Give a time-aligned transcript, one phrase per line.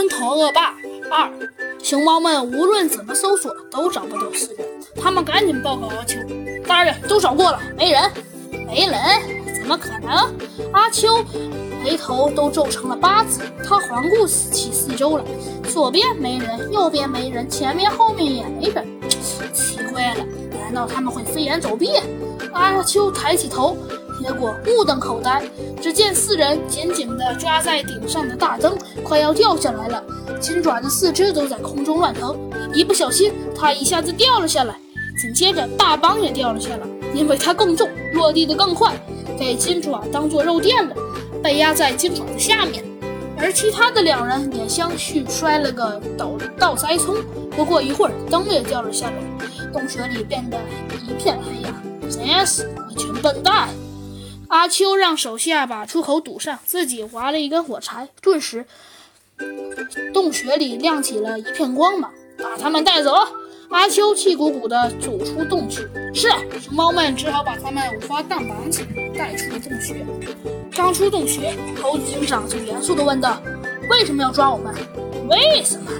[0.00, 0.74] 村头恶霸
[1.10, 1.30] 二，
[1.82, 6.16] 熊猫们无论怎么搜索都找不到四人，他们赶紧报告阿秋
[6.66, 8.10] ：“大人，都找过了，没人，
[8.66, 8.98] 没人，
[9.54, 10.34] 怎么可能？”
[10.72, 11.22] 阿秋
[11.84, 15.24] 眉头都皱成了八字，他环顾四起四周来，
[15.70, 18.82] 左边没人，右边没人，前面后面也没人，
[19.52, 20.24] 奇怪了，
[20.62, 21.90] 难道他们会飞檐走壁？
[22.54, 23.76] 阿秋抬起头。
[24.20, 25.42] 结果目瞪口呆，
[25.80, 30.04] 只见四人紧紧地抓在顶上的大灯，快要掉下来了。
[30.38, 32.38] 金爪的四肢都在空中乱腾，
[32.74, 34.74] 一不小心，他一下子掉了下来。
[35.18, 38.94] 紧接着，大帮也掉了下来，因为它更重，落地的更快，
[39.38, 40.94] 被金爪当做肉垫了，
[41.42, 42.84] 被压在金爪的下面。
[43.38, 47.16] 而其他的两人也相续摔了个倒倒栽葱。
[47.50, 49.16] 不过一会儿，灯也掉了下来，
[49.72, 50.58] 洞穴里变得
[51.06, 51.74] 一片黑暗！
[52.10, 53.68] 真是一群笨蛋！
[54.50, 58.66] 阿秋让手下把出口堵上，自己划了一根火柴，顿时
[60.12, 62.12] 洞穴里亮起了一片光芒。
[62.36, 63.14] 把他们带走！
[63.68, 65.86] 阿秋气鼓鼓地走出洞去。
[66.12, 66.28] 是，
[66.60, 70.04] 熊猫们只好把他们五花大绑起来，带出了洞穴。
[70.72, 73.40] 刚出洞穴，猴子警长就严肃地问道
[73.88, 74.74] ：“为什么要抓我们？
[75.28, 75.92] 为什么？”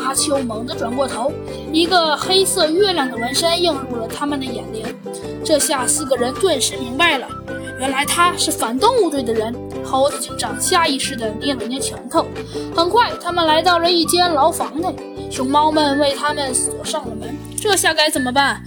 [0.00, 1.30] 阿秋猛地转过头，
[1.70, 4.86] 一个黑色月亮的纹身映入了他们的眼帘。
[5.44, 7.28] 这下四个人顿时明白了。
[7.78, 12.26] 原来他是反动物队的人，猴子警长下意识地捏了捏拳头。
[12.74, 14.94] 很快，他们来到了一间牢房内，
[15.30, 17.36] 熊猫们为他们锁上了门。
[17.60, 18.62] 这下该怎么办？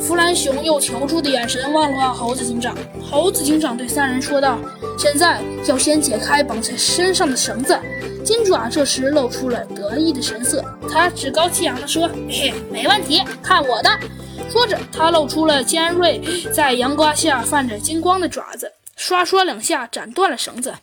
[0.00, 2.74] 弗兰熊用求助的眼神望了望猴子警长。
[3.08, 4.58] 猴子警长对三人说道
[4.98, 7.78] ：“现在要先解开绑在身上的绳子。”
[8.24, 13.90] 金爪这时露出了得意的神色，他趾高气扬地说：“嘿嘿，没问题，看我的！”
[14.50, 16.20] 说着，他露出了尖锐，
[16.52, 20.74] 在阳光下泛着金光的爪子，刷刷两下斩断了绳子。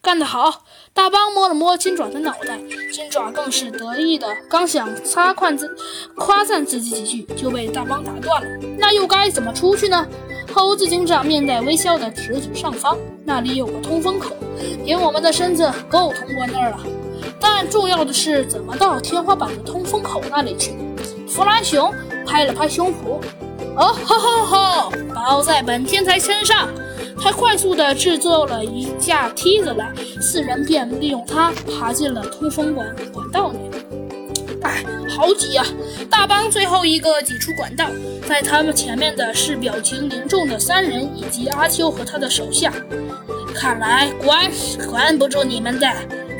[0.00, 0.64] 干得好！
[0.94, 2.58] 大邦摸了摸金爪的脑袋，
[2.92, 5.76] 金爪更是得意的，刚想夸夸自
[6.16, 8.48] 夸赞自己几句，就被大邦打断了。
[8.78, 10.06] 那又该怎么出去呢？
[10.54, 14.34] 猴子警长面带微笑的指指上方，那里有个通风口，
[14.84, 16.78] 凭我们的身子够通过那儿了。
[17.38, 20.74] 但重要的是怎么到天花板的通风口那里去？
[21.28, 21.92] 弗兰熊。
[22.30, 23.20] 拍了拍胸脯，
[23.74, 24.92] 哦吼吼吼！
[25.12, 26.68] 包在本天才身上。
[27.20, 29.92] 他快速地制作了一架梯子来，
[30.22, 33.58] 四人便利用它爬进了通风管管道内。
[34.62, 35.62] 哎，好挤呀！
[36.08, 37.86] 大邦最后一个挤出管道，
[38.28, 42.72] 在他们前面的是表情凝重的三人以及阿秋和他的手下。
[43.54, 45.92] 看来关是关不住你们的，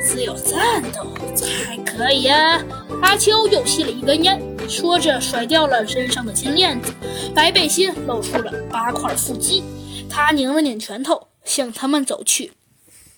[0.03, 2.59] 只有战斗才可以啊！
[3.01, 4.41] 阿秋又吸了一根烟。
[4.69, 6.93] 说着，甩掉了身上的金链子，
[7.35, 9.63] 白背心露出了八块腹肌。
[10.09, 12.51] 他拧了拧拳头，向他们走去。